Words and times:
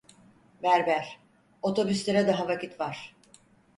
Berber: 0.63 1.11
"Otobüslere 1.61 2.27
daha 2.27 2.47
vakit 2.47 2.79
var." 2.79 3.15